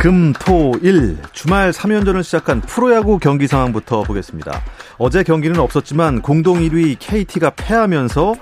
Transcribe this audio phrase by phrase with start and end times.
[0.00, 4.62] 금, 토, 일 주말 3연전을 시작한 프로야구 경기 상황부터 보겠습니다.
[4.96, 8.34] 어제 경기는 없었지만 공동 1위 KT가 패하면서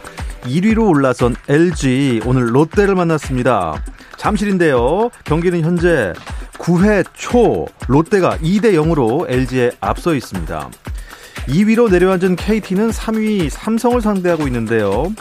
[0.45, 3.83] 1위로 올라선 LG 오늘 롯데를 만났습니다.
[4.17, 5.11] 잠실인데요.
[5.25, 6.13] 경기는 현재
[6.59, 10.71] 9회 초 롯데가 2대 0으로 LG에 앞서 있습니다.
[11.49, 15.13] 2위로 내려앉은 KT는 3위 삼성을 상대하고 있는데요.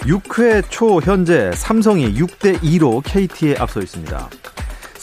[0.00, 4.28] 6회 초 현재 삼성이 6대 2로 KT에 앞서 있습니다.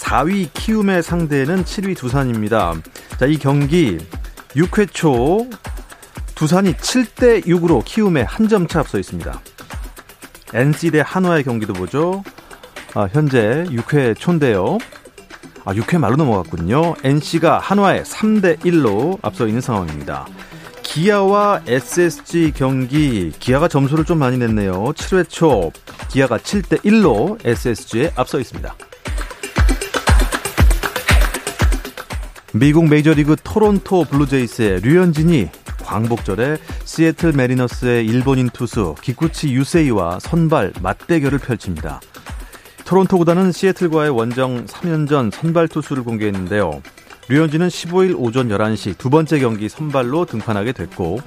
[0.06, 2.74] 4위 키움의 상대는 7위 두산입니다.
[3.20, 3.98] 자, 이 경기
[4.56, 5.48] 6회 초
[6.36, 9.40] 두산이 7대 6으로 키움에 한 점 차 앞서 있습니다.
[10.54, 12.24] NC 대 한화의 경기도 보죠.
[12.96, 14.78] 아, 현재 6회 초인데요.
[15.64, 16.96] 아, 6회 말로 넘어갔군요.
[17.04, 20.26] NC가 한화에 3대 1로 앞서 있는 상황입니다.
[20.82, 24.74] 기아와 SSG 경기 기아가 점수를 좀 많이 냈네요.
[24.94, 25.72] 7회 초
[26.10, 28.76] 기아가 7대 1로 SSG에 앞서 있습니다.
[32.54, 35.50] 미국 메이저리그 토론토 블루제이스의 류현진이
[35.86, 42.02] 광복절에 시애틀 매리너스의 일본인 투수 기쿠치 유세이와 선발 맞대결을 펼칩니다.
[42.84, 46.82] 토론토 구단은 시애틀과의 원정 3연전 선발 투수를 공개했는데요.
[47.30, 51.20] 류현진은 15일 오전 11시 두 번째 경기 선발로 등판하게 됐고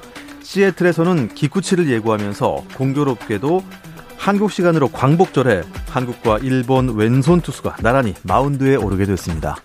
[0.43, 3.65] 시애틀에서는 기쿠치를 예고하면서 공교롭게도
[4.19, 9.57] 한국 시간으로 광복절에 한국과 일본 왼손 투수가 나란히 마운드에 오르게 됐습니다.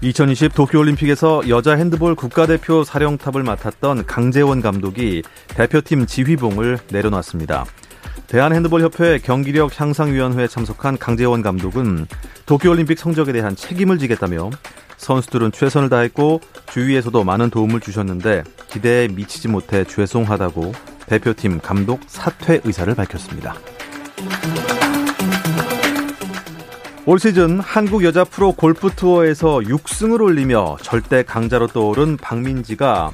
[0.00, 7.64] 2020 도쿄올림픽에서 여자 핸드볼 국가대표 사령탑을 맡았던 강재원 감독이 대표팀 지휘봉을 내려놨습니다.
[8.28, 12.06] 대한핸드볼협회 경기력 향상위원회에 참석한 강재원 감독은
[12.46, 14.50] 도쿄올림픽 성적에 대한 책임을 지겠다며
[14.98, 20.74] 선수들은 최선을 다했고 주위에서도 많은 도움을 주셨는데 기대에 미치지 못해 죄송하다고
[21.06, 23.56] 대표팀 감독 사퇴 의사를 밝혔습니다.
[27.10, 33.12] 올 시즌 한국 여자 프로 골프 투어에서 6승을 올리며 절대 강자로 떠오른 박민지가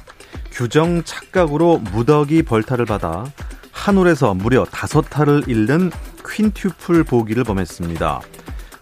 [0.51, 3.23] 규정 착각으로 무더기 벌타를 받아
[3.71, 5.91] 한 홀에서 무려 다섯 타를 잃는
[6.29, 8.19] 퀸튜플 보기를 범했습니다.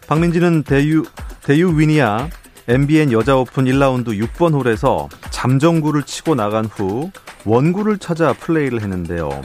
[0.08, 1.04] 박민지는 대유,
[1.44, 2.28] 대유 위니아
[2.68, 7.12] MBN 여자 오픈 1라운드 6번 홀에서 잠정구를 치고 나간 후
[7.46, 9.44] 원구를 찾아 플레이를 했는데요.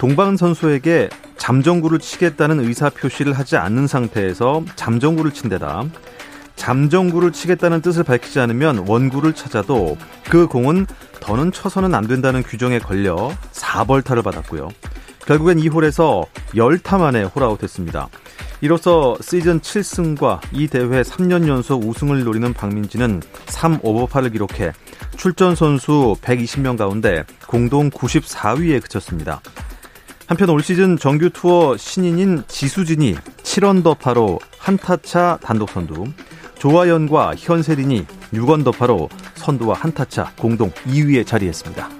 [0.00, 5.84] 동방 선수에게 잠정구를 치겠다는 의사 표시를 하지 않는 상태에서 잠정구를 친 데다
[6.56, 9.98] 잠정구를 치겠다는 뜻을 밝히지 않으면 원구를 찾아도
[10.30, 10.86] 그 공은
[11.20, 14.70] 더는 쳐서는 안 된다는 규정에 걸려 4벌타를 받았고요.
[15.26, 16.24] 결국엔 이 홀에서
[16.54, 18.08] 10타 만에 홀아웃 했습니다.
[18.62, 24.72] 이로써 시즌 7승과 이 대회 3년 연속 우승을 노리는 박민지는 3오버파를 기록해
[25.18, 29.42] 출전 선수 120명 가운데 공동 94위에 그쳤습니다.
[30.30, 36.04] 한편 올 시즌 정규 투어 신인인 지수진이 7언더파로 한타차 단독 선두,
[36.56, 41.99] 조하연과 현세린이 6언더파로 선두와 한타차 공동 2위에 자리했습니다.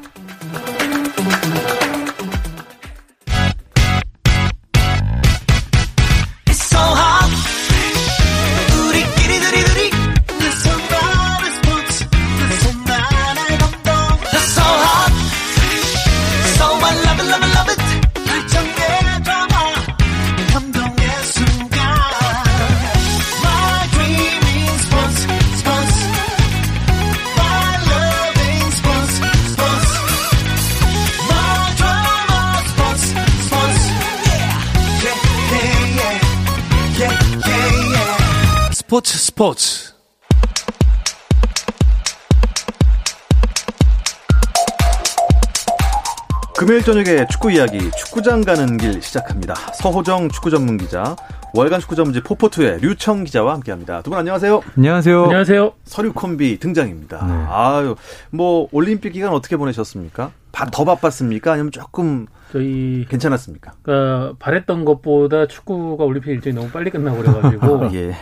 [38.90, 39.94] 스포츠 스포츠
[46.56, 49.54] 금요일 저녁에 축구 이야기 축구장 가는 길 시작합니다.
[49.54, 51.16] 서호정 축구 전문 기자,
[51.54, 54.02] 월간 축구 전문지 포포투의 류청 기자와 함께합니다.
[54.02, 54.60] 두 분 안녕하세요.
[54.76, 55.22] 안녕하세요.
[55.24, 55.72] 안녕하세요.
[55.84, 57.24] 서류 콤비 등장입니다.
[57.26, 57.44] 네.
[57.48, 57.94] 아유,
[58.30, 60.32] 뭐 올림픽 기간 어떻게 보내셨습니까?
[60.72, 61.52] 더 바빴습니까?
[61.52, 63.72] 아니면 조금 저희 괜찮았습니까?
[63.82, 68.14] 그러니까 바랬던 것보다 축구가 올림픽 일정이 너무 빨리 끝나고 그래가지고 예.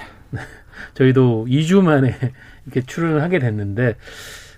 [0.94, 2.14] 저희도 2주 만에
[2.66, 3.96] 이렇게 출연을 하게 됐는데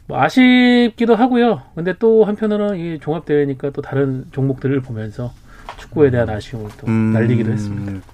[0.07, 1.63] 뭐 아쉽기도 하고요.
[1.75, 5.33] 근데 또 한편으로는 이 종합 대회니까 또 다른 종목들을 보면서
[5.77, 8.05] 축구에 대한 아쉬움을 또 음, 날리기도 했습니다.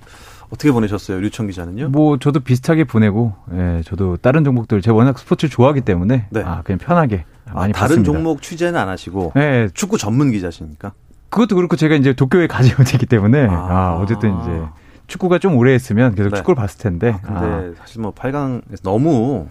[0.51, 1.89] 어떻게 보내셨어요, 류청 기자는요?
[1.89, 6.43] 뭐 저도 비슷하게 보내고, 예, 저도 다른 종목들 제가 워낙 스포츠 좋아하기 때문에 네.
[6.45, 8.13] 아 그냥 편하게 많이 아, 다른 봤습니다.
[8.13, 9.69] 종목 취재는 안 하시고, 네.
[9.75, 10.93] 축구 전문 기자십니까?
[11.31, 14.63] 그것도 그렇고 제가 이제 도쿄에 가지고 있기 때문에 아, 아 어쨌든 이제
[15.07, 16.37] 축구가 좀 오래 했으면 계속 네.
[16.37, 17.17] 축구를 봤을 텐데.
[17.23, 17.73] 아, 근데 아.
[17.79, 19.49] 사실 뭐 8강에서 너무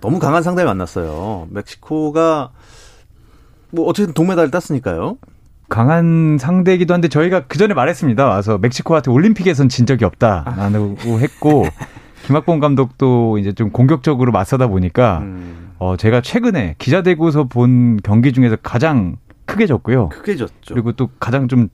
[0.00, 1.48] 너무 강한 상대를 만났어요.
[1.50, 2.50] 멕시코가
[3.70, 5.18] 뭐 어쨌든 동메달을 땄으니까요.
[5.68, 8.26] 강한 상대이기도 한데 저희가 그 전에 말했습니다.
[8.26, 11.66] 와서 멕시코한테 올림픽에선 진 적이 없다라고 했고
[12.24, 15.72] 김학범 감독도 이제 좀 공격적으로 맞서다 보니까 음.
[15.78, 20.08] 어 제가 최근에 기자대구에서 본 경기 중에서 가장 크게 졌고요.
[20.10, 20.74] 크게 졌죠.
[20.74, 21.68] 그리고 또 가장 좀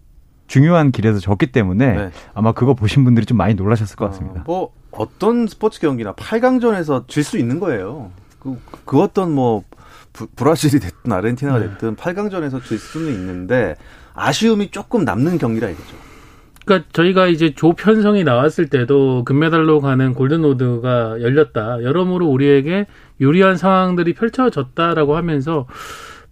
[0.46, 2.10] 중요한 길에서 졌기 때문에 네.
[2.34, 4.40] 아마 그거 보신 분들이 좀 많이 놀라셨을 것 같습니다.
[4.42, 8.10] 어, 뭐 어떤 스포츠 경기나 8강전에서 질 수 있는 거예요.
[8.38, 9.62] 그, 그 어떤 뭐
[10.12, 11.68] 부, 브라질이 됐든 아르헨티나가 네.
[11.70, 12.02] 됐든 네.
[12.02, 13.74] 8강전에서 질 수는 있는데
[14.14, 15.96] 아쉬움이 조금 남는 경기라 이거죠.
[16.64, 21.82] 그러니까 저희가 이제 조 편성이 나왔을 때도 금메달로 가는 골든로드가 열렸다.
[21.82, 22.86] 여러모로 우리에게
[23.20, 25.66] 유리한 상황들이 펼쳐졌다라고 하면서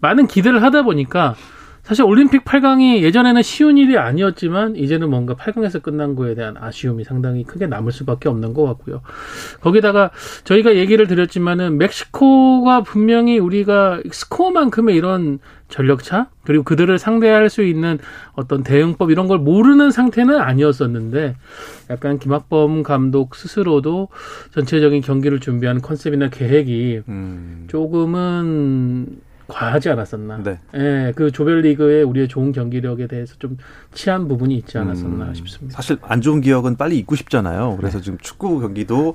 [0.00, 1.34] 많은 기대를 하다 보니까
[1.82, 7.42] 사실 올림픽 8강이 예전에는 쉬운 일이 아니었지만 이제는 뭔가 8강에서 끝난 거에 대한 아쉬움이 상당히
[7.42, 9.00] 크게 남을 수밖에 없는 것 같고요.
[9.60, 10.10] 거기다가
[10.44, 17.98] 저희가 얘기를 드렸지만은 멕시코가 분명히 우리가 스코어만큼의 이런 전력차 그리고 그들을 상대할 수 있는
[18.34, 21.34] 어떤 대응법 이런 걸 모르는 상태는 아니었었는데
[21.90, 24.08] 약간 김학범 감독 스스로도
[24.52, 27.64] 전체적인 경기를 준비하는 컨셉이나 계획이 음.
[27.68, 29.20] 조금은
[29.52, 30.42] 과하지 않았었나.
[30.42, 30.58] 네.
[30.74, 33.58] 예, 그 조별리그의 우리의 좋은 경기력에 대해서 좀
[33.92, 35.76] 취한 부분이 있지 않았었나 음, 싶습니다.
[35.76, 37.76] 사실 안 좋은 기억은 빨리 잊고 싶잖아요.
[37.76, 38.04] 그래서 네.
[38.04, 39.14] 지금 축구 경기도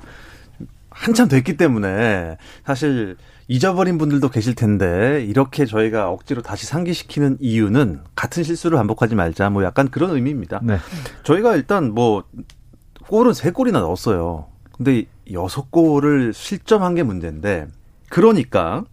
[0.90, 8.42] 한참 됐기 때문에 사실 잊어버린 분들도 계실 텐데 이렇게 저희가 억지로 다시 상기시키는 이유는 같은
[8.42, 10.60] 실수를 반복하지 말자 뭐 약간 그런 의미입니다.
[10.62, 10.78] 네.
[11.24, 12.24] 저희가 일단 뭐
[13.06, 14.46] 골은 세 골이나 넣었어요.
[14.72, 17.68] 근데 여섯 골을 실점한 게 문제인데
[18.08, 18.84] 그러니까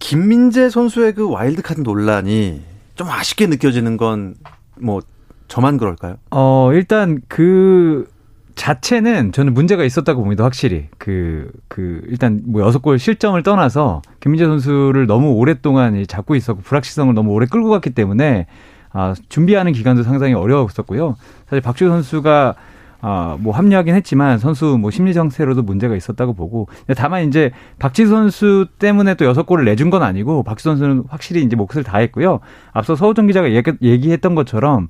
[0.00, 2.62] 김민재 선수의 그 와일드카드 논란이
[2.96, 4.34] 좀 아쉽게 느껴지는 건
[4.80, 5.00] 뭐
[5.48, 6.16] 저만 그럴까요?
[6.30, 8.08] 어, 일단 그
[8.54, 10.88] 자체는 저는 문제가 있었다고 봅니다, 확실히.
[10.98, 17.14] 그, 그, 일단 뭐 여섯 골 실점을 떠나서 김민재 선수를 너무 오랫동안 잡고 있었고 불확실성을
[17.14, 18.46] 너무 오래 끌고 갔기 때문에
[18.92, 21.16] 아, 준비하는 기간도 상당히 어려웠었고요.
[21.48, 22.54] 사실 박주 선수가
[23.02, 28.66] 아, 뭐 합류하긴 했지만 선수 뭐 심리 정세로도 문제가 있었다고 보고 다만 이제 박지 선수
[28.78, 32.40] 때문에 또 여섯 골을 내준 건 아니고 박지 선수는 확실히 이제 몫을 다했고요.
[32.72, 34.88] 앞서 서우정 기자가 얘기, 얘기했던 것처럼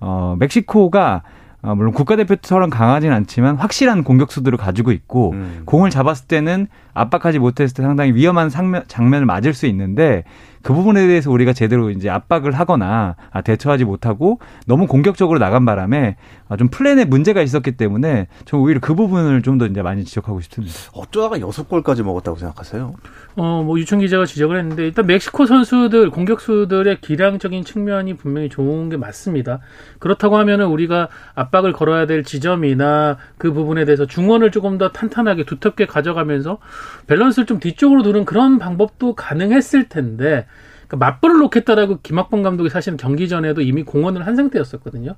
[0.00, 1.22] 어 멕시코가
[1.62, 5.62] 어, 물론 국가대표처럼 강하진 않지만 확실한 공격수들을 가지고 있고 음.
[5.66, 10.24] 공을 잡았을 때는 압박하지 못했을 때 상당히 위험한 상면, 장면을 맞을 수 있는데
[10.62, 16.16] 그 부분에 대해서 우리가 제대로 이제 압박을 하거나 아, 대처하지 못하고 너무 공격적으로 나간 바람에
[16.39, 20.40] 아, 좀 플랜에 문제가 있었기 때문에 저는 오히려 그 부분을 좀 더 이제 많이 지적하고
[20.40, 20.74] 싶습니다.
[20.94, 22.94] 어쩌다가 여섯 골까지 먹었다고 생각하세요?
[23.36, 28.96] 어, 뭐 유청 기자가 지적을 했는데 일단 멕시코 선수들 공격수들의 기량적인 측면이 분명히 좋은 게
[28.96, 29.60] 맞습니다.
[29.98, 35.86] 그렇다고 하면은 우리가 압박을 걸어야 될 지점이나 그 부분에 대해서 중원을 조금 더 탄탄하게 두텁게
[35.86, 36.58] 가져가면서
[37.06, 40.46] 밸런스를 좀 뒤쪽으로 두는 그런 방법도 가능했을 텐데
[40.88, 45.16] 그러니까 맞불을 놓겠다라고 김학범 감독이 사실은 경기 전에도 이미 공언을 한 상태였었거든요.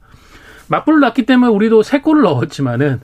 [0.68, 3.00] 맞불을 놨기 때문에 우리도 세 골을 넣었지만은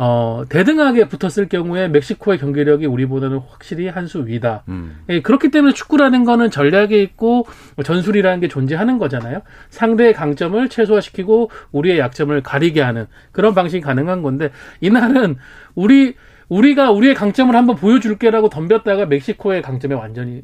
[0.00, 4.62] 어, 대등하게 붙었을 경우에 멕시코의 경기력이 우리보다는 확실히 한 수 위다.
[4.68, 4.98] 음.
[5.08, 7.46] 예, 그렇기 때문에 축구라는 거는 전략이 있고
[7.84, 9.42] 전술이라는 게 존재하는 거잖아요.
[9.70, 14.50] 상대의 강점을 최소화시키고 우리의 약점을 가리게 하는 그런 방식이 가능한 건데
[14.80, 15.36] 이날은
[15.74, 16.14] 우리
[16.48, 20.42] 우리가 우리의 강점을 한번 보여줄게라고 덤볐다가 멕시코의 강점에 완전히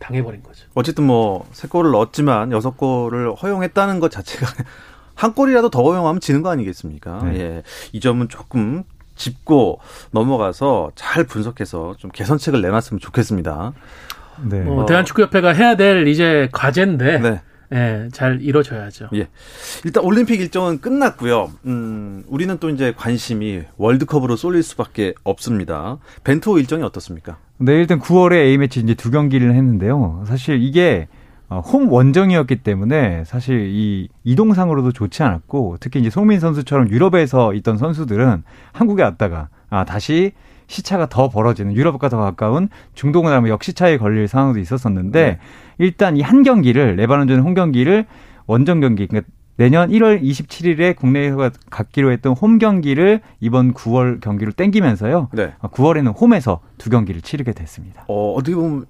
[0.00, 0.66] 당해버린 거죠.
[0.74, 4.46] 어쨌든 뭐 세 골을 넣었지만 여섯 골을 허용했다는 것 자체가
[5.20, 7.22] 한 골이라도 더 허용하면 지는 거 아니겠습니까?
[7.24, 7.40] 네.
[7.40, 7.62] 예.
[7.92, 8.84] 이 점은 조금
[9.16, 9.80] 짚고
[10.12, 13.74] 넘어가서 잘 분석해서 좀 개선책을 내놨으면 좋겠습니다.
[14.44, 14.64] 네.
[14.66, 17.40] 어, 대한축구협회가 해야 될 이제 과제인데 네.
[17.74, 19.10] 예, 잘 이뤄져야죠.
[19.14, 19.28] 예.
[19.84, 21.52] 일단 올림픽 일정은 끝났고요.
[21.66, 25.98] 음, 우리는 또 이제 관심이 월드컵으로 쏠릴 수밖에 없습니다.
[26.24, 27.36] 벤투 일정이 어떻습니까?
[27.58, 30.24] 네, 일단 9월에 A매치 이제 두 경기를 했는데요.
[30.26, 31.19] 사실 이게 어,
[31.58, 38.44] 홈 원정이었기 때문에 사실 이 이동상으로도 좋지 않았고 특히 이제 송민 선수처럼 유럽에서 있던 선수들은
[38.72, 40.32] 한국에 왔다가 아, 다시
[40.68, 45.38] 시차가 더 벌어지는 유럽과 더 가까운 중동을 하면 역시차에 걸릴 상황도 있었었는데 네.
[45.78, 48.06] 일단 이 한 경기를 레바논전 홈 경기를
[48.46, 55.28] 원정 경기 그러니까 내년 1월 27일에 국내에서 갖기로 했던 홈 경기를 이번 9월 경기로 땡기면서요.
[55.32, 55.52] 네.
[55.60, 58.04] 9월에는 홈에서 두 경기를 치르게 됐습니다.
[58.08, 58.86] 어, 어떻게 보면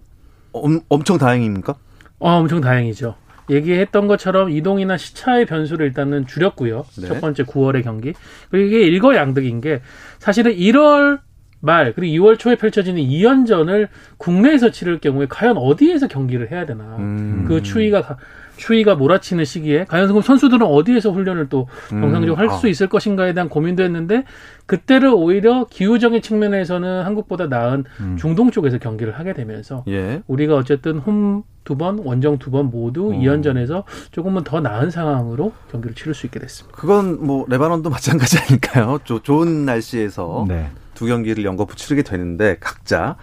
[0.52, 1.74] 엄, 엄청 다행입니까?
[2.20, 3.16] 어, 엄청 다행이죠.
[3.50, 6.84] 얘기했던 것처럼 이동이나 시차의 변수를 일단은 줄였고요.
[7.00, 7.06] 네.
[7.08, 8.12] 첫 번째 9월의 경기.
[8.50, 9.80] 그리고 이게 일거양득인 게
[10.20, 11.18] 사실은 1월
[11.62, 16.96] 말 그리고 2월 초에 펼쳐지는 2연전을 국내에서 치를 경우에 과연 어디에서 경기를 해야 되나.
[16.98, 17.44] 음.
[17.48, 18.16] 그 추위가 가-
[18.60, 22.02] 추위가 몰아치는 시기에 과연 그럼 선수들은 어디에서 훈련을 또 음.
[22.02, 22.52] 정상적으로 할 아.
[22.52, 24.24] 수 있을 것인가에 대한 고민도 했는데
[24.66, 28.16] 그때를 오히려 기후적인 측면에서는 한국보다 나은 음.
[28.18, 30.22] 중동 쪽에서 경기를 하게 되면서 예.
[30.26, 33.14] 우리가 어쨌든 홈 두 번, 원정 두 번 모두 어.
[33.14, 36.76] 이 2연전에서 조금은 더 나은 상황으로 경기를 치를 수 있게 됐습니다.
[36.76, 38.98] 그건 뭐 레바논도 마찬가지 아닐까요?
[39.04, 40.70] 조, 좋은 날씨에서 네.
[40.94, 43.16] 두 경기를 연거푸 치르게 되는데 각자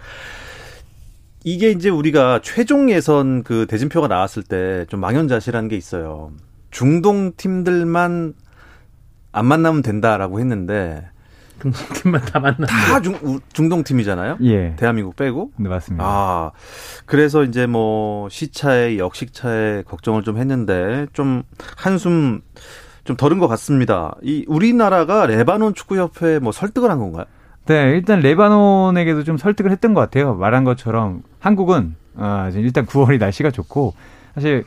[1.54, 6.30] 이게 이제 우리가 최종 예선 그 대진표가 나왔을 때 좀 망연자실한 게 있어요.
[6.70, 8.34] 중동 팀들만
[9.32, 11.08] 안 만나면 된다라고 했는데
[11.94, 12.66] 팀만 다 만나.
[12.66, 14.38] 다 중, 우- 중동 팀이잖아요.
[14.42, 14.74] 예.
[14.76, 15.52] 대한민국 빼고.
[15.56, 16.04] 네, 맞습니다.
[16.06, 16.50] 아,
[17.06, 21.42] 그래서 이제 뭐 시차에 역식차에 걱정을 좀 했는데 좀
[21.76, 22.42] 한숨
[23.04, 24.14] 좀 덜은 것 같습니다.
[24.22, 27.24] 이 우리나라가 레바논 축구협회에 뭐 설득을 한 건가요?
[27.68, 30.34] 네, 일단 레바논에게도 좀 설득을 했던 것 같아요.
[30.34, 33.92] 말한 것처럼 한국은 어, 일단 9월이 날씨가 좋고
[34.34, 34.64] 사실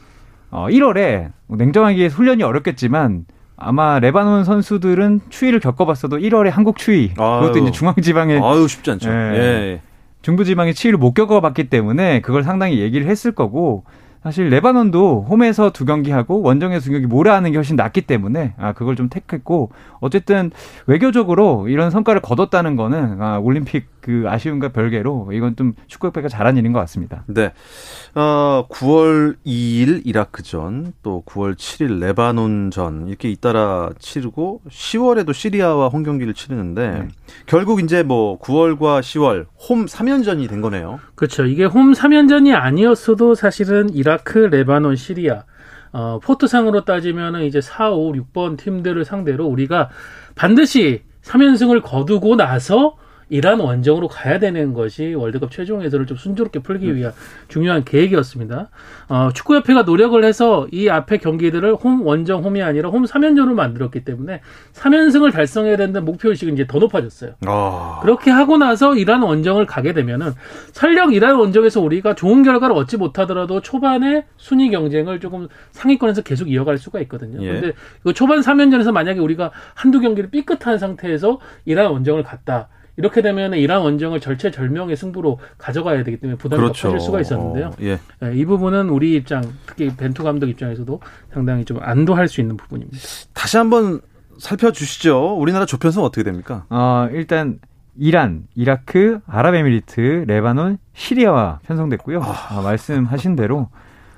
[0.51, 3.25] 어, 1월에 냉정하게 훈련이 어렵겠지만
[3.57, 7.61] 아마 레바논 선수들은 추위를 겪어봤어도 1월에 한국 추위 그것도 아유.
[7.63, 9.09] 이제 중앙지방의 아유 쉽지 않죠.
[9.09, 9.13] 예.
[9.13, 9.81] 예.
[10.21, 13.83] 중부지방의 추위를 못 겪어봤기 때문에 그걸 상당히 얘기를 했을 거고
[14.23, 18.73] 사실 레바논도 홈에서 두 경기 하고 원정에서 두 경기 몰아하는 게 훨씬 낫기 때문에 아
[18.73, 20.51] 그걸 좀 택했고 어쨌든
[20.85, 26.73] 외교적으로 이런 성과를 거뒀다는 거는 아 올림픽 그 아쉬움과 별개로 이건 좀 축구협회가 잘한 일인
[26.73, 27.23] 것 같습니다.
[27.27, 27.53] 네.
[28.15, 36.33] 어, 9월 2일 이라크전, 또 9월 7일 레바논전 이렇게 잇따라 치르고 10월에도 시리아와 홈 경기를
[36.33, 37.07] 치르는데 네.
[37.45, 40.99] 결국 이제 뭐 9월과 10월 홈 3연전이 된 거네요.
[41.15, 41.45] 그렇죠.
[41.45, 45.43] 이게 홈 3연전이 아니었어도 사실은 이라크, 레바논, 시리아
[45.93, 49.89] 어, 포트상으로 따지면은 이제 4, 5, 6번 팀들을 상대로 우리가
[50.35, 52.95] 반드시 3연승을 거두고 나서
[53.31, 57.13] 이란 원정으로 가야 되는 것이 월드컵 최종 예선을 좀 순조롭게 풀기 위한
[57.47, 58.69] 중요한 계획이었습니다.
[59.07, 64.41] 어, 축구협회가 노력을 해서 이 앞에 경기들을 홈 원정 홈이 아니라 홈 3연전으로 만들었기 때문에
[64.73, 67.35] 3연승을 달성해야 된다는 목표의식이 이제 더 높아졌어요.
[67.47, 67.99] 아.
[68.01, 70.33] 그렇게 하고 나서 이란 원정을 가게 되면은
[70.73, 76.77] 설령 이란 원정에서 우리가 좋은 결과를 얻지 못하더라도 초반에 순위 경쟁을 조금 상위권에서 계속 이어갈
[76.77, 77.41] 수가 있거든요.
[77.43, 77.47] 예.
[77.47, 77.73] 그런데
[78.03, 82.67] 그 초반 3연전에서 만약에 우리가 한두 경기를 삐끗한 상태에서 이란 원정을 갔다.
[82.97, 86.87] 이렇게 되면 이란 원정을 절체절명의 승부로 가져가야 되기 때문에 부담이 그렇죠.
[86.87, 87.67] 더 커질 수가 있었는데요.
[87.67, 87.99] 어, 예.
[88.23, 90.99] 예, 이 부분은 우리 입장, 특히 벤투 감독 입장에서도
[91.33, 92.97] 상당히 좀 안도할 수 있는 부분입니다.
[93.33, 94.01] 다시 한번
[94.37, 95.37] 살펴주시죠.
[95.37, 96.65] 우리나라 조편성 어떻게 됩니까?
[96.69, 97.59] 어 일단
[97.97, 102.21] 이란, 이라크, 아랍에미리트, 레바논, 시리아와 편성됐고요.
[102.21, 103.69] 아, 말씀하신 대로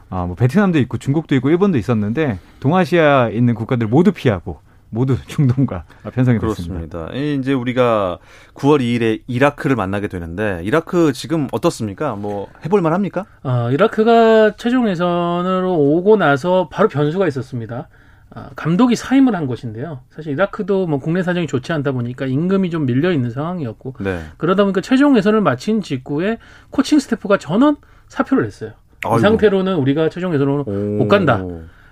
[0.09, 4.59] 아, 뭐 베트남도 있고 중국도 있고 일본도 있었는데 동아시아에 있는 국가들 모두 피하고
[4.93, 6.85] 모두 중동과 편성이 됐습니다.
[6.85, 7.09] 그렇습니다.
[7.13, 8.19] 이 이제 우리가
[8.53, 12.15] 9월 2일에 이라크를 만나게 되는데 이라크 지금 어떻습니까?
[12.15, 13.25] 뭐 해볼 만 합니까?
[13.43, 17.89] 어, 이라크가 최종 예선으로 오고 나서 바로 변수가 있었습니다.
[18.35, 20.01] 아, 감독이 사임을 한 것인데요.
[20.09, 24.21] 사실 이라크도 뭐 국내 사정이 좋지 않다 보니까 임금이 좀 밀려 있는 상황이었고 네.
[24.37, 26.39] 그러다 보니까 최종 예선을 마친 직후에
[26.71, 28.71] 코칭 스태프가 전원 사표를 냈어요.
[29.05, 29.17] 아이고.
[29.17, 30.71] 이 상태로는 우리가 최종 예선으로 오.
[30.71, 31.43] 못 간다.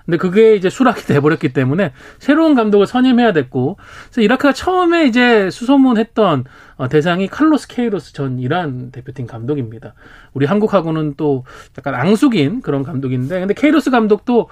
[0.05, 6.45] 근데 그게 이제 수락이 돼버렸기 때문에 새로운 감독을 선임해야 됐고, 그래서 이라크가 처음에 이제 수소문했던
[6.77, 9.93] 어, 대상이 칼로스 케이로스 전 이란 대표팀 감독입니다.
[10.33, 11.45] 우리 한국하고는 또
[11.77, 14.49] 약간 앙숙인 그런 감독인데, 근데 케이로스 감독도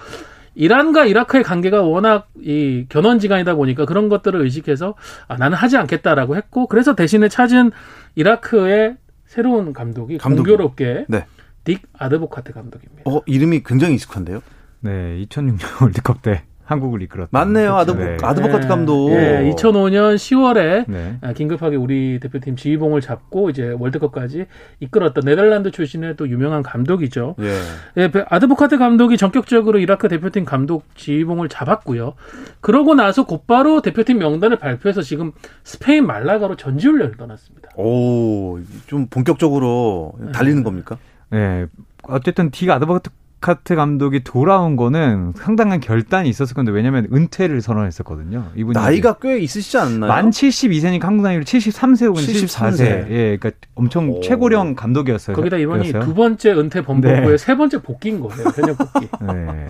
[0.55, 4.95] 이란과 이라크의 관계가 워낙 이 견원지간이다 보니까 그런 것들을 의식해서
[5.27, 7.71] 아, 나는 하지 않겠다라고 했고, 그래서 대신에 찾은
[8.15, 10.49] 이라크의 새로운 감독이 감독이.
[10.49, 11.25] 공교롭게 네.
[11.63, 13.03] 딕 아드보카트 감독입니다.
[13.05, 14.41] 어, 이름이 굉장히 익숙한데요?
[14.81, 17.29] 네, 2006년 월드컵 때 한국을 이끌었다.
[17.31, 17.75] 맞네요.
[17.77, 18.17] 아드보, 네.
[18.21, 19.09] 아드보카트 감독.
[19.13, 21.17] 예, 2005년 10월에 네.
[21.21, 24.45] 아, 긴급하게 우리 대표팀 지휘봉을 잡고 이제 월드컵까지
[24.79, 27.35] 이끌었던 네덜란드 출신의 또 유명한 감독이죠.
[27.39, 27.57] 예.
[27.97, 32.13] 예, 베- 아드보카트 감독이 전격적으로 이라크 대표팀 감독 지휘봉을 잡았고요.
[32.61, 35.31] 그러고 나서 곧바로 대표팀 명단을 발표해서 지금
[35.63, 37.69] 스페인 말라가로 전지훈련을 떠났습니다.
[37.77, 40.99] 오, 좀 본격적으로 달리는 겁니까?
[41.31, 41.65] 네.
[42.03, 43.09] 어쨌든 딕 아드버트
[43.39, 48.51] 아드보카트 감독이 돌아온 거는 상당한 결단이 있었을 건데 왜냐면 은퇴를 선언했었거든요.
[48.55, 50.09] 이분 나이가 꽤 있으시지 않나요?
[50.09, 52.45] 만 72세니까 한국 나이로 73세 혹은 73세.
[52.45, 52.81] 73세.
[53.09, 54.21] 예, 그러니까 엄청 오.
[54.21, 55.35] 최고령 감독이었어요.
[55.35, 57.37] 거기다 이번이 두 번째 은퇴 범벅 후에 네.
[57.37, 58.43] 세 번째 복귀인 거예요.
[58.51, 59.07] 변형 복귀.
[59.25, 59.67] 네.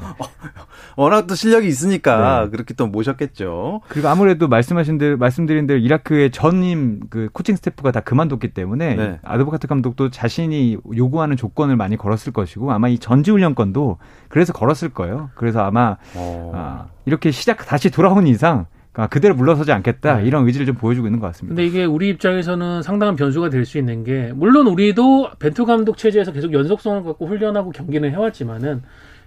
[0.99, 2.49] 워낙 또 실력이 있으니까 네.
[2.49, 3.81] 그렇게 또 모셨겠죠.
[3.87, 9.19] 그리고 아무래도 말씀하신 대로 말씀드린 대로 이라크의 전임 그 코칭 스태프가 다 그만뒀기 때문에 네.
[9.23, 15.29] 아드보카트 감독도 자신이 요구하는 조건을 많이 걸었을 것이고 아마 이 전지 훈련권도 그래서 걸었을 거예요.
[15.35, 16.51] 그래서 아마 어.
[16.53, 20.25] 아, 이렇게 시작 다시 돌아온 이상 아, 그대로 물러서지 않겠다 네.
[20.25, 21.55] 이런 의지를 좀 보여주고 있는 것 같습니다.
[21.55, 26.33] 근데 이게 우리 입장에서는 상당한 변수가 될 수 있는 게 물론 우리도 벤투 감독 체제에서
[26.33, 28.81] 계속 연속성을 갖고 훈련하고 경기는 해왔지만은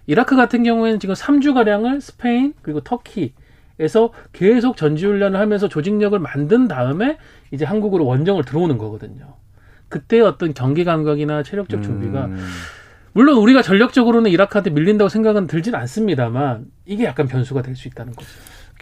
[0.07, 7.19] 이라크 같은 경우에는 지금 3주 가량을 스페인 그리고 터키에서 계속 전지훈련을 하면서 조직력을 만든 다음에
[7.51, 9.35] 이제 한국으로 원정을 들어오는 거거든요.
[9.89, 12.39] 그때 어떤 경기 감각이나 체력적 준비가 음.
[13.13, 18.29] 물론 우리가 전력적으로는 이라크한테 밀린다고 생각은 들진 않습니다만 이게 약간 변수가 될 수 있다는 거죠.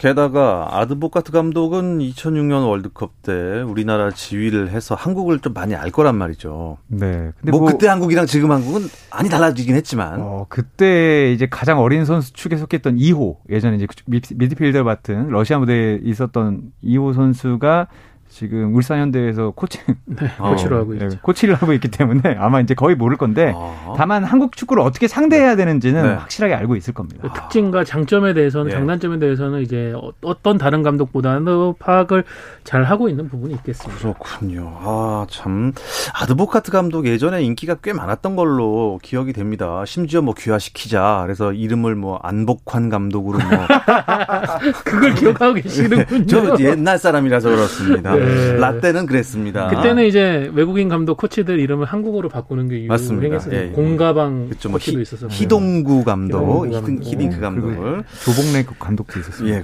[0.01, 6.79] 게다가 아드보카트 감독은 2006년 월드컵 때 우리나라 지휘를 해서 한국을 좀 많이 알 거란 말이죠.
[6.87, 7.31] 네.
[7.37, 8.81] 근데 뭐, 뭐 그때 한국이랑 지금 한국은
[9.11, 10.19] 많이 달라지긴 했지만.
[10.19, 15.99] 어, 그때 이제 가장 어린 선수 축에 속했던 2호 예전에 이제 미드필더 맡은 러시아 무대에
[16.01, 17.87] 있었던 2호 선수가
[18.31, 21.09] 지금 울산현대에서 코칭 네, 코치를 어, 하고 있죠.
[21.09, 23.93] 네, 코치를 하고 있기 때문에 아마 이제 거의 모를 건데 아.
[23.97, 26.13] 다만 한국 축구를 어떻게 상대해야 되는지는 네.
[26.15, 27.21] 확실하게 알고 있을 겁니다.
[27.21, 28.75] 그 특징과 장점에 대해서는 예.
[28.75, 32.23] 장단점에 대해서는 이제 어떤 다른 감독보다는 파악을
[32.63, 33.99] 잘 하고 있는 부분이 있겠습니다.
[33.99, 34.77] 그렇군요.
[34.79, 35.73] 아, 참
[36.13, 39.83] 아드보카트 감독 예전에 인기가 꽤 많았던 걸로 기억이 됩니다.
[39.85, 41.21] 심지어 뭐 귀화시키자.
[41.25, 43.49] 그래서 이름을 뭐 안복환 감독으로 뭐
[44.85, 46.25] 그걸 기억하고 계시는군요.
[46.27, 48.20] 저 옛날 사람이라서 그렇습니다.
[48.25, 48.53] 네.
[48.57, 49.67] 라떼는 그랬습니다.
[49.69, 53.53] 그때는 이제 외국인 감독 코치들 이름을 한국어로 바꾸는 게 유행했어요.
[53.53, 53.69] 예, 예.
[53.69, 55.29] 공가방 그쵸, 뭐 코치도 있었어요.
[55.31, 59.49] 희동구 감독, 히딩크 감독을 조봉래 감독도 있었어요.
[59.49, 59.63] 예.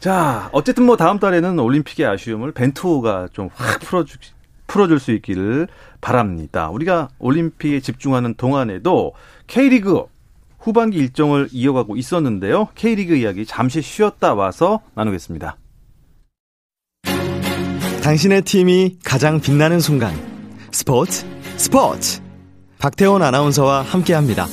[0.00, 4.18] 자, 어쨌든 뭐 다음 달에는 올림픽의 아쉬움을 벤투호가 좀 확 풀어주
[4.68, 5.66] 풀어줄 수 있기를
[6.00, 6.68] 바랍니다.
[6.70, 9.14] 우리가 올림픽에 집중하는 동안에도
[9.46, 10.04] K리그
[10.58, 12.68] 후반기 일정을 이어가고 있었는데요.
[12.74, 15.56] K리그 이야기 잠시 쉬었다 와서 나누겠습니다.
[18.08, 20.14] 당신의 팀이 가장 빛나는 순간
[20.72, 21.26] 스포츠
[21.58, 22.22] 스포츠
[22.78, 24.46] 박태원 아나운서와 함께 합니다.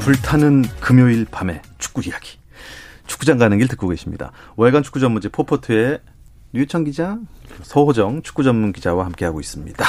[0.00, 2.36] 불타는 금요일 밤의 축구 이야기.
[3.06, 4.32] 축구장 가는 길 듣고 계십니다.
[4.56, 6.00] 월간 축구 전문지 포포트의
[6.52, 7.18] 류천 기자,
[7.62, 9.84] 서호정 축구 전문 기자와 함께하고 있습니다.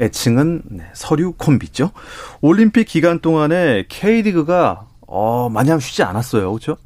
[0.00, 1.92] 애칭은 네, 서류 콤비죠.
[2.40, 6.50] 올림픽 기간 동안에 K리그가 어, 마냥 쉬지 않았어요.
[6.50, 6.78] 그렇죠?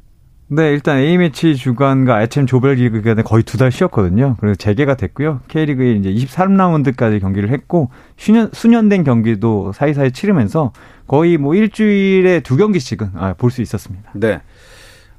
[0.55, 4.35] 네, 일단 A매치 주간과 HM 조별리그 기간에 거의 두 달 쉬었거든요.
[4.39, 5.39] 그래서 재개가 됐고요.
[5.47, 10.71] K리그에 이제 23라운드까지 경기를 했고 수년, 수년된 경기도 사이사이 치르면서
[11.07, 14.11] 거의 뭐 일주일에 두 경기씩은 아, 볼 수 있었습니다.
[14.15, 14.41] 네.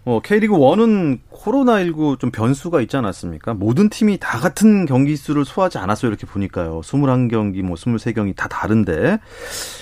[0.04, 3.54] 어, K리그 1은 코로나19 좀 변수가 있지 않았습니까?
[3.54, 6.10] 모든 팀이 다 같은 경기 수를 소화하지 않았어요.
[6.10, 6.82] 이렇게 보니까요.
[6.82, 9.18] 21경기, 뭐 23경기 다 다른데.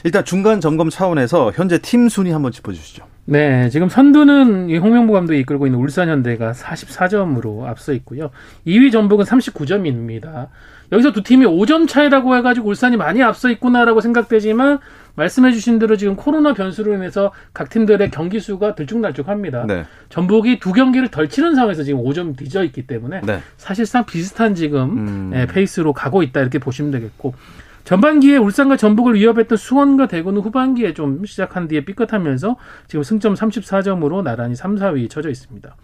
[0.05, 3.05] 일단 중간 점검 차원에서 현재 팀 순위 한번 짚어 주시죠.
[3.25, 8.31] 네, 지금 선두는 홍명보 감독이 이끌고 있는 울산현대가 44점으로 앞서 있고요.
[8.67, 10.49] 2위 전북은 39점입니다.
[10.91, 14.79] 여기서 두 팀이 5점 차이라고 해가지고 울산이 많이 앞서 있구나라고 생각되지만
[15.15, 19.67] 말씀해주신 대로 지금 코로나 변수로 인해서 각 팀들의 경기 수가 들쭉날쭉합니다.
[19.67, 19.85] 네.
[20.11, 23.41] 전북이 두 경기를 덜 치는 상황에서 지금 5점 뒤져 있기 때문에 네.
[23.57, 25.31] 사실상 비슷한 지금 음.
[25.33, 27.35] 네, 페이스로 가고 있다 이렇게 보시면 되겠고
[27.85, 34.55] 전반기에 울산과 전북을 위협했던 수원과 대구는 후반기에 좀 시작한 뒤에 삐끗하면서 지금 승점 34점으로 나란히
[34.55, 35.77] 3, 4위 쳐져 있습니다.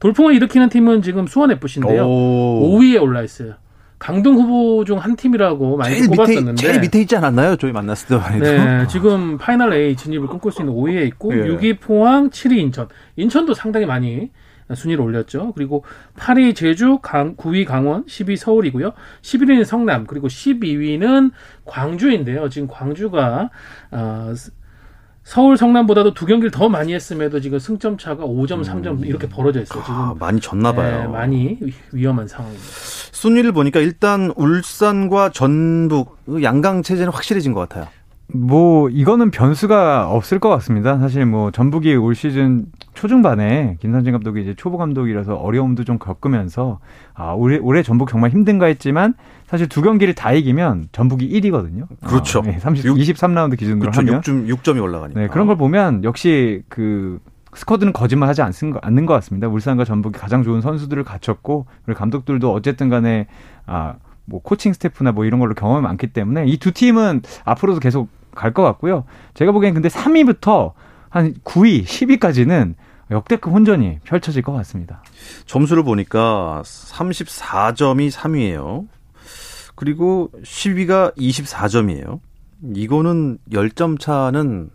[0.00, 2.04] 돌풍을 일으키는 팀은 지금 수원 FC인데요.
[2.06, 2.78] 오.
[2.78, 3.54] 5위에 올라 있어요.
[3.98, 7.56] 강등 후보 중 한 팀이라고 많이 제일 꼽았었는데 밑에, 제일 밑에 있지 않았나요?
[7.56, 8.38] 저희 만났을 때.
[8.40, 11.48] 네, 지금 final A 진입을 꿈꿀 수 있는 5위에 있고 예.
[11.48, 12.88] 6위 포항, 7위 인천.
[13.16, 14.30] 인천도 상당히 많이
[14.74, 15.52] 순위를 올렸죠.
[15.54, 15.84] 그리고
[16.16, 18.92] 8위 제주, 강, 9위 강원, 10위 서울이고요.
[19.22, 21.30] 11위는 성남, 그리고 12위는
[21.64, 22.48] 광주인데요.
[22.48, 23.50] 지금 광주가
[23.90, 24.34] 어,
[25.26, 29.04] 서울 성남보다도 두 경기를 더 많이 했음에도 지금 승점 차가 5점, 3점 음.
[29.04, 29.82] 이렇게 벌어져 있어요.
[29.82, 31.00] 지금 아, 많이 졌나 봐요.
[31.00, 31.58] 네, 많이
[31.92, 32.64] 위험한 상황입니다.
[33.10, 37.88] 순위를 보니까 일단 울산과 전북 양강 체제는 확실해진 것 같아요.
[38.36, 40.98] 뭐 이거는 변수가 없을 것 같습니다.
[40.98, 46.78] 사실 뭐 전북이 올 시즌 초중반에 김선진 감독이 이제 초보 감독이라서 어려움도 좀 겪으면서
[47.14, 49.14] 아 올해 올해 전북 정말 힘든가 했지만
[49.46, 51.86] 사실 두 경기를 다 이기면 전북이 1위거든요.
[52.06, 52.40] 그렇죠.
[52.40, 54.00] 아, 네, 30, 23라운드 기준으로 그렇죠.
[54.00, 55.20] 하면 6점, 6점이 올라가니까.
[55.20, 57.20] 네, 그런 걸 보면 역시 그
[57.54, 59.48] 스쿼드는 거짓말하지 않는 것 같습니다.
[59.48, 63.28] 울산과 전북이 가장 좋은 선수들을 갖췄고 그리고 감독들도 어쨌든 간에
[63.66, 68.52] 아뭐 코칭 스태프나 뭐 이런 걸로 경험이 많기 때문에 이 두 팀은 앞으로도 계속 갈
[68.52, 69.04] 것 같고요.
[69.34, 70.72] 제가 보기엔 근데 3위부터
[71.10, 72.74] 한 9위, 10위까지는
[73.10, 75.02] 역대급 혼전이 펼쳐질 것 같습니다.
[75.46, 78.86] 점수를 보니까 34점이 3위예요.
[79.74, 82.20] 그리고 10위가 24점이에요.
[82.74, 84.70] 이거는 10점 차는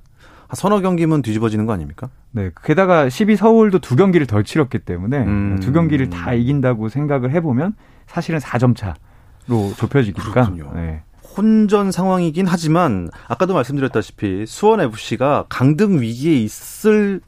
[0.54, 2.10] 서너 경기면 뒤집어지는 거 아닙니까?
[2.32, 2.52] 네.
[2.64, 5.60] 게다가 12 서울도 두 경기를 덜 치렀기 때문에 음.
[5.62, 7.74] 두 경기를 다 이긴다고 생각을 해보면
[8.08, 10.32] 사실은 4점 차로 좁혀지니까.
[10.32, 10.72] 그렇군요.
[10.76, 11.04] 네.
[11.38, 17.22] 혼전 상황이긴 하지만 아까도 말씀드렸다시피 수원 FC가 강등 위기에 있을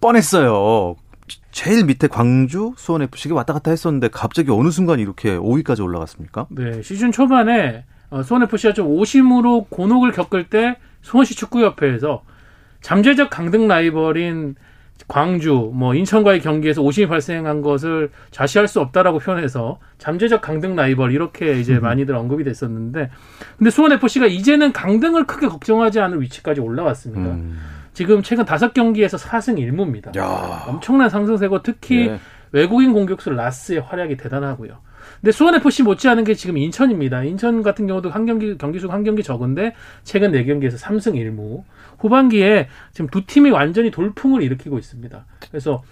[0.00, 0.96] 뻔했어요.
[1.50, 6.46] 제일 밑에 광주 수원 FC가 왔다 갔다 했었는데 갑자기 어느 순간 이렇게 5위까지 올라갔습니까?
[6.50, 12.22] 네, 시즌 초반에 어, 수원 FC가 좀 오심으로 곤혹을 겪을 때 수원시 축구협회에서
[12.80, 14.56] 잠재적 강등 라이벌인
[15.08, 21.58] 광주, 뭐 인천과의 경기에서 오심이 발생한 것을 좌시할 수 없다라고 표현해서 잠재적 강등 라이벌 이렇게
[21.58, 23.10] 이제 많이들 언급이 됐었는데,
[23.58, 27.30] 근데 수원 FC가 이제는 강등을 크게 걱정하지 않을 위치까지 올라왔습니다.
[27.30, 27.58] 음.
[27.92, 30.16] 지금 최근 다섯 경기에서 4승 1무입니다.
[30.16, 30.64] 야.
[30.66, 32.18] 엄청난 상승세고 특히 예.
[32.52, 34.78] 외국인 공격수 라스의 활약이 대단하고요.
[35.22, 37.22] 근데 수원 FC 못지않은 게 지금 인천입니다.
[37.22, 41.62] 인천 같은 경우도 한 경기 경기 수가 한 경기 적은데 최근 네 경기에서 3승 1무.
[42.00, 45.24] 후반기에 지금 두 팀이 완전히 돌풍을 일으키고 있습니다.
[45.48, 45.84] 그래서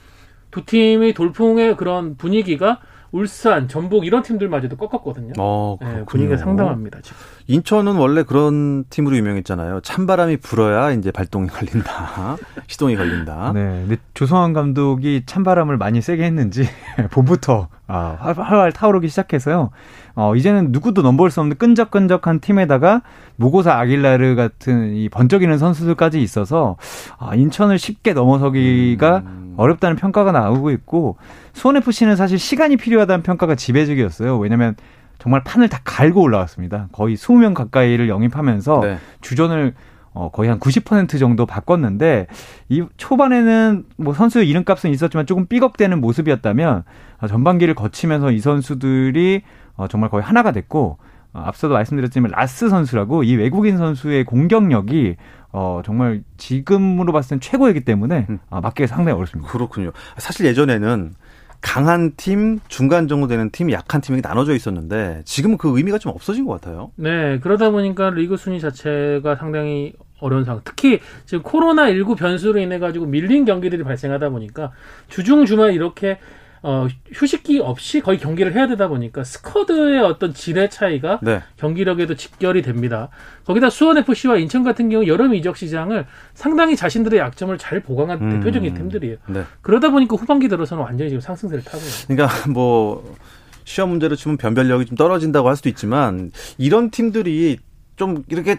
[0.50, 2.80] 두 팀의 돌풍의 그런 분위기가
[3.12, 5.32] 울산, 전북 이런 팀들마저도 꺾었거든요.
[5.38, 6.04] 어, 네.
[6.06, 7.00] 분위기가 상당합니다.
[7.02, 7.16] 지금.
[7.48, 9.80] 인천은 원래 그런 팀으로 유명했잖아요.
[9.80, 12.36] 찬바람이 불어야 이제 발동이 걸린다.
[12.68, 13.52] 시동이 걸린다.
[13.52, 13.60] 네.
[13.88, 16.68] 근데 조성환 감독이 찬바람을 많이 세게 했는지
[17.10, 19.70] 봄부터 아, 활- 활활 타오르기 시작해서요.
[20.14, 23.03] 어, 이제는 누구도 넘볼 수 없는 끈적끈적한 팀에다가
[23.37, 26.76] 무고사 아길라르 같은 이 번쩍이는 선수들까지 있어서
[27.18, 29.55] 아, 인천을 쉽게 넘어서기가 음.
[29.57, 31.16] 어렵다는 평가가 나오고 있고
[31.53, 34.38] 수원 FC는 사실 시간이 필요하다는 평가가 지배적이었어요.
[34.38, 34.76] 왜냐하면
[35.18, 36.88] 정말 판을 다 갈고 올라왔습니다.
[36.92, 38.98] 거의 20명 가까이를 영입하면서 네.
[39.20, 39.74] 주전을
[40.20, 42.26] 어, 거의 한 90% 정도 바꿨는데
[42.68, 46.85] 이 초반에는 뭐 선수 이름값은 있었지만 조금 삐걱대는 모습이었다면
[47.22, 49.40] 어, 전반기를 거치면서 이 선수들이
[49.76, 50.98] 어, 정말 거의 하나가 됐고
[51.33, 55.16] 어, 앞서도 말씀드렸지만 라스 선수라고 이 외국인 선수의 공격력이
[55.52, 58.40] 어, 정말 지금으로 봤을 땐 최고이기 때문에 음.
[58.50, 59.50] 어, 맞기가 상당히 어렵습니다.
[59.50, 59.92] 그렇군요.
[60.18, 61.14] 사실 예전에는
[61.61, 66.46] 강한 팀, 중간 정도 되는 팀, 약한 팀이 나눠져 있었는데 지금은 그 의미가 좀 없어진
[66.46, 66.90] 것 같아요.
[66.96, 70.62] 네, 그러다 보니까 리그 순위 자체가 상당히 어려운 상황.
[70.64, 74.73] 특히 지금 코로나 19 변수로 인해 가지고 밀린 경기들이 발생하다 보니까
[75.09, 76.18] 주중 주말 이렇게
[76.62, 81.42] 어, 휴식기 없이 거의 경기를 해야 되다 보니까 스쿼드의 어떤 질의 차이가 네.
[81.57, 83.09] 경기력에도 직결이 됩니다.
[83.46, 88.31] 거기다 수원 FC와 인천 같은 경우 여름 이적 시장을 상당히 자신들의 약점을 잘 보강한 음.
[88.31, 89.16] 대표적인 팀들이에요.
[89.29, 89.44] 네.
[89.62, 91.88] 그러다 보니까 후반기 들어서는 완전히 지금 상승세를 타고요.
[92.09, 93.16] 그러니까 뭐
[93.64, 97.59] 시험 문제로 치면 변별력이 좀 떨어진다고 할 수도 있지만 이런 팀들이
[97.96, 98.59] 좀 이렇게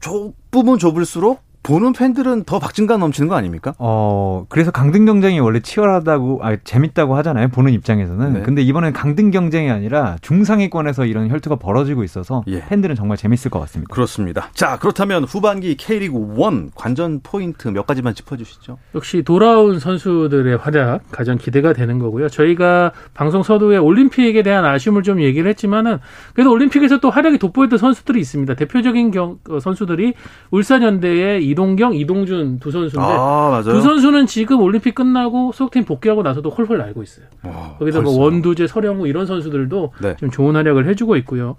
[0.00, 3.74] 좁으면 좁을수록 보는 팬들은 더 박진감 넘치는 거 아닙니까?
[3.76, 7.48] 어, 그래서 강등 경쟁이 원래 치열하다고, 아, 재밌다고 하잖아요.
[7.48, 8.32] 보는 입장에서는.
[8.32, 8.40] 네.
[8.40, 12.64] 근데 이번엔 강등 경쟁이 아니라 중상위권에서 이런 혈투가 벌어지고 있어서 예.
[12.64, 13.92] 팬들은 정말 재밌을 것 같습니다.
[13.92, 14.48] 그렇습니다.
[14.54, 18.78] 자, 그렇다면 후반기 K리그 1 관전 포인트 몇 가지만 짚어주시죠.
[18.94, 22.30] 역시 돌아온 선수들의 활약 가장 기대가 되는 거고요.
[22.30, 25.98] 저희가 방송 서두에 올림픽에 대한 아쉬움을 좀 얘기를 했지만은
[26.32, 28.54] 그래도 올림픽에서 또 활약이 돋보였던 선수들이 있습니다.
[28.54, 30.14] 대표적인 경, 어, 선수들이
[30.50, 33.60] 울산현대의 이 동경, 이동준 두 선수인데 아.
[33.64, 37.26] 두 선수는 지금 올림픽 끝나고 소속팀 복귀하고 나서도 홀홀 날고 있어요.
[37.42, 38.16] 와, 거기다 뭐.
[38.16, 40.14] 원두재, 서령우 이런 선수들도 네.
[40.14, 41.56] 지금 좋은 활약을 해주고 있고요.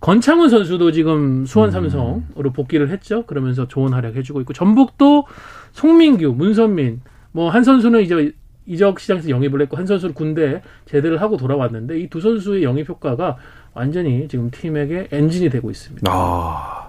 [0.00, 3.26] 건창훈 선수도 지금 수원 삼성으로 복귀를 했죠.
[3.26, 5.26] 그러면서 좋은 활약 해주고 있고 전북도
[5.72, 7.02] 송민규, 문선민
[7.32, 8.32] 뭐 한 선수는 이제
[8.66, 13.36] 이적 시장에서 영입을 했고 한 선수는 군대 제대를 하고 돌아왔는데 이 두 선수의 영입 효과가
[13.74, 16.10] 완전히 지금 팀에게 엔진이 되고 있습니다.
[16.10, 16.88] 아,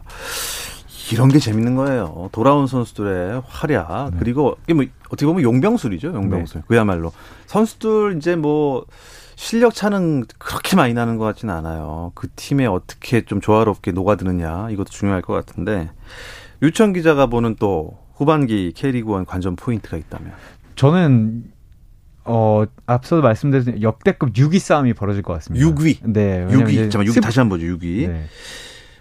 [1.11, 2.29] 이런 게 재밌는 거예요.
[2.31, 4.17] 돌아온 선수들의 활약 네.
[4.19, 6.63] 그리고 이게 뭐 어떻게 보면 용병술이죠, 용병술.
[6.67, 7.11] 그야말로
[7.47, 8.85] 선수들 이제 뭐
[9.35, 12.11] 실력 차는 그렇게 많이 나는 것 같지는 않아요.
[12.15, 15.89] 그 팀에 어떻게 좀 조화롭게 녹아드느냐 이것도 중요할 것 같은데
[16.61, 20.31] 유천 기자가 보는 또 후반기 K리그1 관전 포인트가 있다면
[20.75, 21.43] 저는,
[22.23, 25.65] 어, 앞서도 말씀드린 역대급 6위 싸움이 벌어질 것 같습니다.
[25.65, 26.39] 6위, 네.
[26.47, 27.67] 왜냐면 6위, 이제 잠깐만 6위 스- 다시 한번 보죠.
[27.77, 28.07] 6위.
[28.09, 28.25] 네.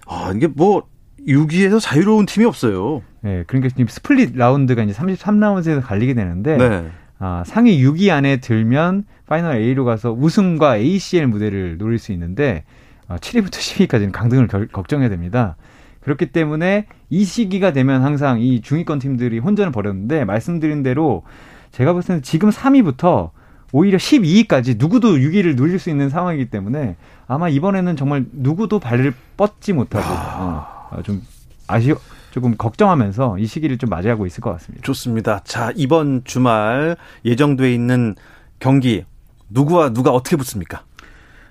[0.07, 0.87] 아 이게 뭐
[1.27, 3.03] 6위에서 자유로운 팀이 없어요.
[3.21, 3.45] 네.
[3.47, 6.91] 그러니까 지금 스플릿 라운드가 이제 33라운드에서 갈리게 되는데, 네.
[7.19, 12.65] 아, 상위 6위 안에 들면 파이널 A로 가서 우승과 ACL 무대를 노릴 수 있는데
[13.09, 15.57] 아, 7위부터 10위까지는 강등을 결- 걱정해야 됩니다.
[16.01, 21.23] 그렇기 때문에 이 시기가 되면 항상 이 중위권 팀들이 혼전을 벌였는데 말씀드린 대로
[21.71, 23.31] 제가 볼 때는 지금 3위부터
[23.73, 26.97] 오히려 12위까지 누구도 6위를 누릴 수 있는 상황이기 때문에
[27.27, 30.39] 아마 이번에는 정말 누구도 발을 뻗지 못하고 아...
[30.41, 31.23] 어, 좀
[31.67, 31.99] 아쉬워
[32.31, 34.85] 조금 걱정하면서 이 시기를 좀 맞이하고 있을 것 같습니다.
[34.85, 35.41] 좋습니다.
[35.45, 38.15] 자 이번 주말 예정돼 있는
[38.59, 39.05] 경기
[39.49, 40.83] 누구와 누가 어떻게 붙습니까?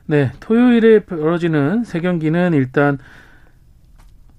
[0.06, 2.98] 네, 토요일에 벌어지는 세 경기는 일단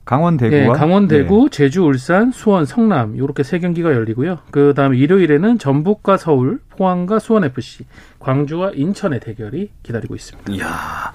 [0.05, 1.51] 강원 대구와 네, 강원 대구, 네.
[1.51, 4.41] 제주, 울산, 수원, 성남 이렇게 세 경기가 열리고요.
[4.51, 7.85] 그다음에 일요일에는 전북과 서울, 포항과 수원 FC,
[8.19, 10.53] 광주와 인천의 대결이 기다리고 있습니다.
[10.53, 11.13] 이야.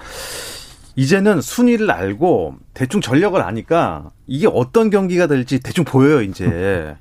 [1.00, 6.94] 이제는 순위를 알고 대충 전력을 아니까 이게 어떤 경기가 될지 대충 보여요, 이제.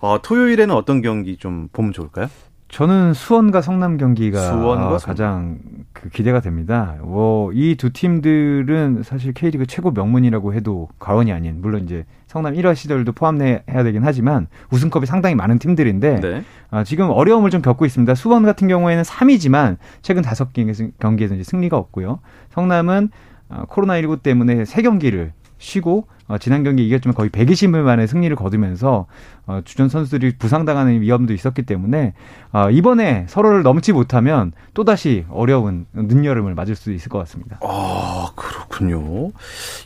[0.00, 2.28] 어, 토요일에는 어떤 경기 좀 보면 좋을까요?
[2.68, 5.58] 저는 수원과 성남 경기가 수원과 가장
[5.92, 6.96] 그 기대가 됩니다.
[7.02, 13.12] 뭐, 이두 팀들은 사실 K리그 최고 명문이라고 해도 과언이 아닌, 물론 이제 성남 1화 시절도
[13.12, 16.42] 포함해야 되긴 하지만 우승컵이 상당히 많은 팀들인데 네.
[16.70, 18.14] 아, 지금 어려움을 좀 겪고 있습니다.
[18.16, 22.20] 수원 같은 경우에는 3위지만 최근 5경기에서 경기에서 이제 승리가 없고요.
[22.50, 29.06] 성남은 아, 코로나19 때문에 3경기를 쉬고 어, 지난 경기 이겼지만 거의 120일 만에 승리를 거두면서
[29.46, 32.14] 어, 주전 선수들이 부상당하는 위험도 있었기 때문에
[32.52, 37.58] 어, 이번에 서로를 넘지 못하면 또 다시 어려운 늦여름을 맞을 수 있을 것 같습니다.
[37.62, 39.30] 아 그렇군요.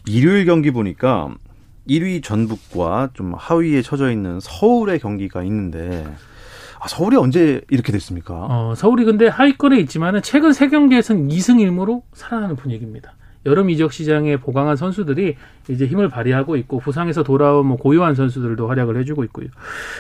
[0.07, 1.35] 일요일 경기 보니까
[1.88, 6.07] 1위 전북과 좀 하위에 처져 있는 서울의 경기가 있는데
[6.81, 8.35] 아, 서울이 언제 이렇게 됐습니까?
[8.35, 13.14] 어, 서울이 근데 하위권에 있지만은 최근 세 경기에서는 2승 1무로 살아나는 분위기입니다.
[13.48, 15.37] 여름 이적 시장에 보강한 선수들이
[15.68, 19.48] 이제 힘을 발휘하고 있고 부상에서 돌아온 뭐 고요한 선수들도 활약을 해주고 있고요.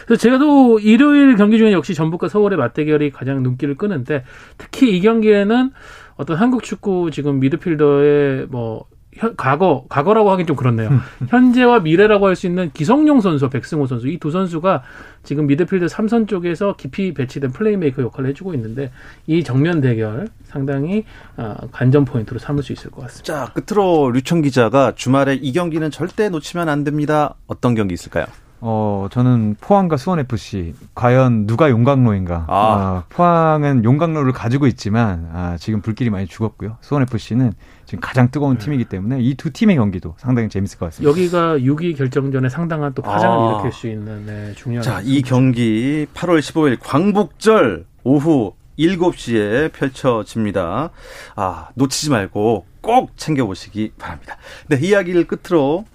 [0.06, 4.24] 그래서 제가 또 일요일 경기 중에 역시 전북과 서울의 맞대결이 가장 눈길을 끄는데
[4.58, 5.70] 특히 이 경기에는
[6.16, 8.84] 어떤 한국 축구 지금 미드필더의 뭐
[9.14, 10.90] 현, 과거, 과거라고 하긴 좀 그렇네요.
[10.90, 11.00] 음.
[11.28, 14.82] 현재와 미래라고 할 수 있는 기성용 선수, 백승호 선수 이 두 선수가
[15.24, 18.90] 지금 미드필드 삼선 쪽에서 깊이 배치된 플레이메이커 역할을 해주고 있는데
[19.26, 21.04] 이 정면 대결 상당히
[21.36, 23.46] 어, 관전 포인트로 삼을 수 있을 것 같습니다.
[23.46, 27.34] 자, 끝으로 류청 기자가 주말에 이 경기는 절대 놓치면 안 됩니다.
[27.46, 28.26] 어떤 경기 있을까요?
[28.60, 32.46] 어, 저는 포항과 수원 FC 과연 누가 용광로인가?
[32.48, 32.48] 아.
[32.48, 36.76] 아, 포항은 용광로를 가지고 있지만 아, 지금 불길이 많이 죽었고요.
[36.80, 37.52] 수원 FC는
[37.88, 38.64] 지금 가장 뜨거운 네.
[38.64, 41.08] 팀이기 때문에 이 두 팀의 경기도 상당히 재밌을 것 같습니다.
[41.08, 43.52] 여기가 6위 결정전에 상당한 또 파장을 아.
[43.54, 44.82] 일으킬 수 있는 네, 중요한.
[44.82, 50.90] 자, 이 경기 8월 15일 광복절 오후 7시에 펼쳐집니다.
[51.34, 54.36] 아, 놓치지 말고 꼭 챙겨보시기 바랍니다.
[54.68, 55.86] 네, 이야기를 끝으로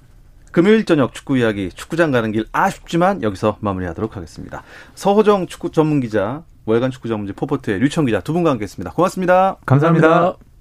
[0.51, 4.63] 금요일 저녁 축구 이야기 축구장 가는 길 아쉽지만 여기서 마무리하도록 하겠습니다.
[4.95, 8.91] 서호정 축구 전문 기자, 월간 축구 전문지 포포트의 류청 기자 두 분과 함께했습니다.
[8.93, 9.58] 고맙습니다.
[9.65, 10.08] 감사합니다.
[10.10, 10.52] 감사합니다.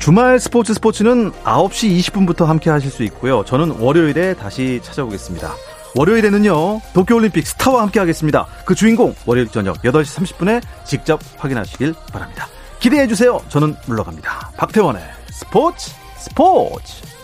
[0.00, 3.44] 주말 스포츠 스포츠는 9시 20분부터 함께 하실 수 있고요.
[3.44, 5.52] 저는 월요일에 다시 찾아오겠습니다.
[5.94, 8.46] 월요일에는요, 도쿄올림픽 스타와 함께 하겠습니다.
[8.64, 12.46] 그 주인공, 월요일 저녁 8시 30분에 직접 확인하시길 바랍니다.
[12.80, 13.42] 기대해 주세요.
[13.50, 14.52] 저는 물러갑니다.
[14.56, 17.19] 박태원의 스포츠 스포츠.